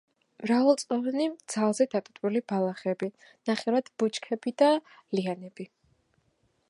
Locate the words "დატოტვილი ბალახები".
1.91-3.11